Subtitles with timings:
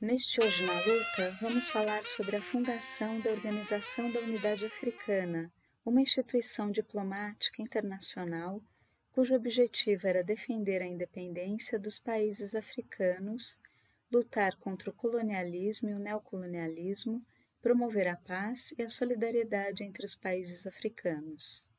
[0.00, 5.52] Neste Hoje na Luta, vamos falar sobre a fundação da Organização da Unidade Africana,
[5.84, 8.62] uma instituição diplomática internacional
[9.12, 13.58] cujo objetivo era defender a independência dos países africanos,
[14.10, 17.22] lutar contra o colonialismo e o neocolonialismo,
[17.60, 21.70] promover a paz e a solidariedade entre os países africanos.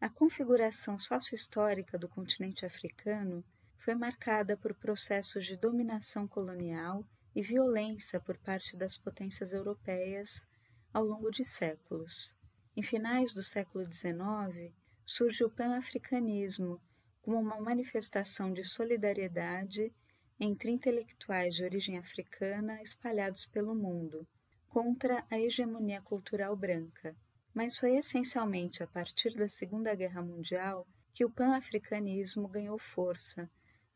[0.00, 3.44] A configuração sócio-histórica do continente africano
[3.76, 7.06] foi marcada por processos de dominação colonial
[7.38, 10.44] e violência por parte das potências europeias
[10.92, 12.36] ao longo de séculos.
[12.76, 14.74] Em finais do século XIX,
[15.06, 16.80] surge o pan-africanismo
[17.22, 19.94] como uma manifestação de solidariedade
[20.40, 24.26] entre intelectuais de origem africana espalhados pelo mundo,
[24.66, 27.14] contra a hegemonia cultural branca.
[27.54, 33.48] Mas foi essencialmente a partir da Segunda Guerra Mundial que o pan-africanismo ganhou força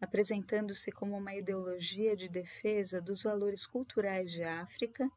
[0.03, 5.09] apresentando-se como uma ideologia de defesa dos valores culturais de África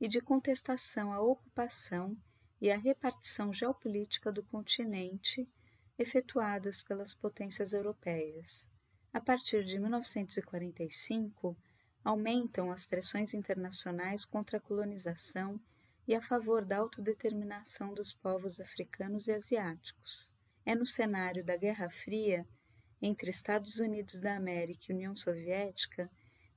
[0.00, 2.16] e de contestação à ocupação
[2.60, 5.48] e à repartição geopolítica do continente
[5.98, 8.70] efetuadas pelas potências europeias.
[9.12, 11.56] A partir de 1945,
[12.04, 15.60] aumentam as pressões internacionais contra a colonização
[16.06, 20.30] e a favor da autodeterminação dos povos africanos e asiáticos.
[20.64, 22.46] É no cenário da Guerra Fria
[23.00, 26.10] entre Estados Unidos da América e União Soviética,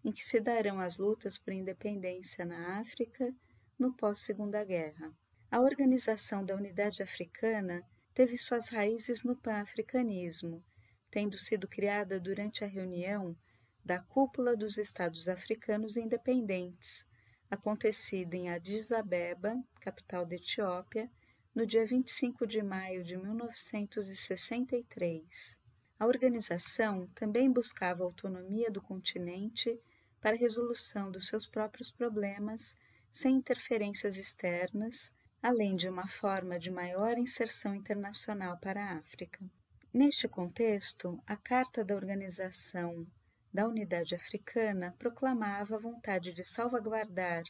[0.04, 3.34] em que se darão as lutas por independência na África
[3.78, 5.14] no pós-Segunda Guerra.
[5.50, 7.84] A Organização da Unidade Africana
[8.14, 10.64] teve suas raízes no pan-africanismo,
[11.10, 13.36] tendo sido criada durante a reunião
[13.84, 17.04] da Cúpula dos Estados Africanos Independentes,
[17.50, 21.10] acontecida em Addis Abeba, capital da Etiópia,
[21.54, 25.61] no dia 25 de maio de 1963.
[26.02, 29.80] A organização também buscava autonomia do continente
[30.20, 32.76] para a resolução dos seus próprios problemas
[33.12, 35.14] sem interferências externas,
[35.44, 39.46] além de uma forma de maior inserção internacional para a África.
[39.94, 43.06] Neste contexto, a Carta da Organização
[43.54, 47.44] da Unidade Africana proclamava a vontade de salvaguardar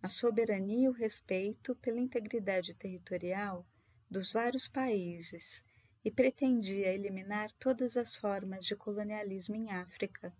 [0.00, 3.66] a soberania e o respeito pela integridade territorial
[4.08, 5.64] dos vários países
[6.06, 10.32] e pretendia eliminar todas as formas de colonialismo em África,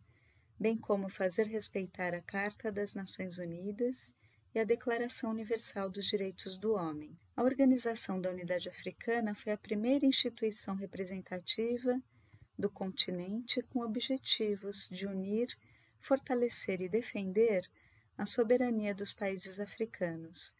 [0.56, 4.14] bem como fazer respeitar a Carta das Nações Unidas
[4.54, 7.18] e a Declaração Universal dos Direitos do Homem.
[7.36, 12.00] A Organização da Unidade Africana foi a primeira instituição representativa
[12.56, 15.48] do continente com objetivos de unir,
[15.98, 17.68] fortalecer e defender
[18.16, 20.54] a soberania dos países africanos,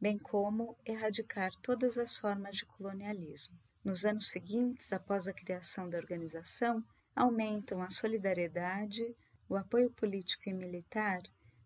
[0.00, 3.56] bem como erradicar todas as formas de colonialismo.
[3.84, 6.84] Nos anos seguintes, após a criação da organização,
[7.14, 9.16] aumentam a solidariedade,
[9.48, 11.22] o apoio político e militar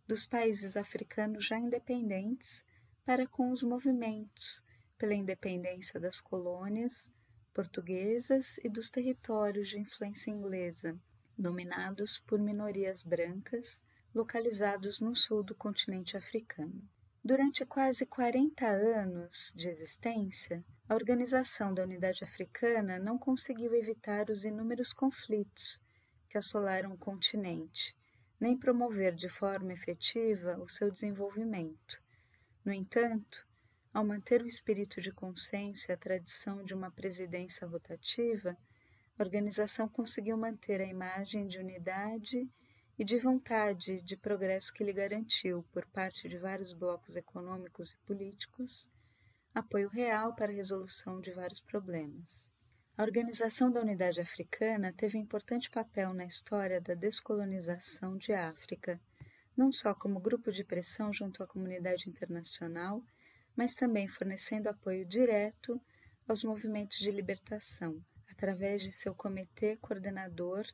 [0.07, 2.65] dos países africanos já independentes
[3.05, 4.63] para com os movimentos
[4.97, 7.11] pela independência das colônias
[7.53, 10.99] portuguesas e dos territórios de influência inglesa,
[11.37, 13.83] dominados por minorias brancas
[14.15, 16.89] localizados no sul do continente africano.
[17.25, 24.45] Durante quase 40 anos de existência, a Organização da Unidade Africana não conseguiu evitar os
[24.45, 25.81] inúmeros conflitos
[26.29, 27.95] que assolaram o continente,
[28.41, 32.03] nem promover de forma efetiva o seu desenvolvimento.
[32.65, 33.47] No entanto,
[33.95, 38.57] ao manter o espírito de consenso e a tradição de uma presidência rotativa,
[39.17, 42.51] a organização conseguiu manter a imagem de unidade
[43.03, 47.97] e de vontade de progresso que lhe garantiu, por parte de vários blocos econômicos e
[48.07, 48.89] políticos,
[49.53, 52.49] apoio real para a resolução de vários problemas.
[52.97, 59.01] A Organização da Unidade Africana teve importante papel na história da descolonização de África,
[59.57, 63.03] não só como grupo de pressão junto à comunidade internacional,
[63.57, 65.83] mas também fornecendo apoio direto
[66.29, 68.01] aos movimentos de libertação,
[68.31, 70.65] através de seu Comitê Coordenador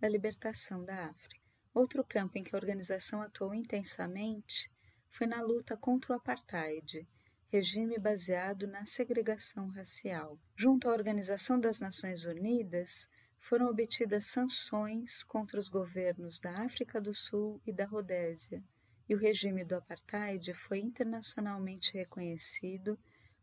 [0.00, 1.45] da Libertação da África.
[1.76, 4.72] Outro campo em que a organização atuou intensamente
[5.10, 7.06] foi na luta contra o apartheid,
[7.48, 10.40] regime baseado na segregação racial.
[10.56, 17.12] Junto à Organização das Nações Unidas, foram obtidas sanções contra os governos da África do
[17.12, 18.64] Sul e da Rodésia,
[19.06, 22.98] e o regime do apartheid foi internacionalmente reconhecido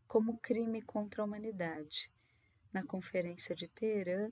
[0.07, 2.11] como crime contra a humanidade,
[2.73, 4.31] na Conferência de Teherã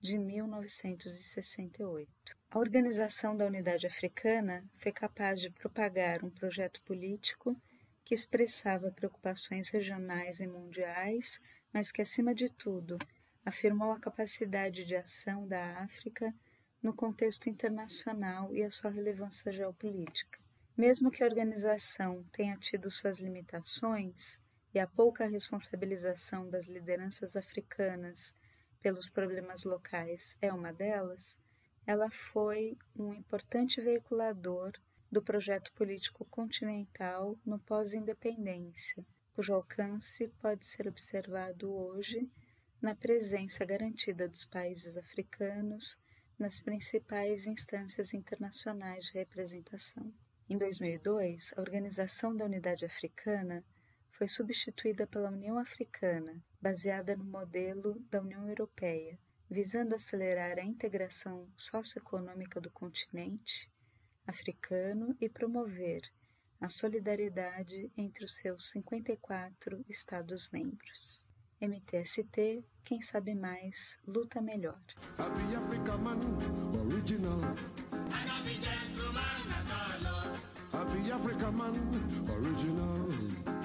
[0.00, 2.10] de 1968.
[2.50, 7.54] A Organização da Unidade Africana foi capaz de propagar um projeto político
[8.02, 11.38] que expressava preocupações regionais e mundiais,
[11.72, 12.96] mas que, acima de tudo,
[13.44, 16.34] afirmou a capacidade de ação da África
[16.82, 20.40] no contexto internacional e a sua relevância geopolítica.
[20.76, 24.40] Mesmo que a organização tenha tido suas limitações
[24.72, 28.34] e a pouca responsabilização das lideranças africanas
[28.80, 31.38] pelos problemas locais é uma delas,
[31.86, 34.72] ela foi um importante veiculador
[35.10, 39.04] do projeto político continental no pós-independência,
[39.34, 42.30] cujo alcance pode ser observado hoje
[42.80, 46.00] na presença garantida dos países africanos
[46.38, 50.12] nas principais instâncias internacionais de representação.
[50.48, 53.64] Em 2002, a Organização da Unidade Africana
[54.12, 59.18] foi substituída pela União Africana, baseada no modelo da União Europeia,
[59.48, 63.70] visando acelerar a integração socioeconômica do continente
[64.26, 66.02] africano e promover
[66.60, 71.24] a solidariedade entre os seus 54 Estados-membros.
[71.60, 74.80] MTST, quem sabe mais, luta melhor.
[75.18, 75.42] Happy
[81.52, 81.72] man,
[82.32, 83.59] original.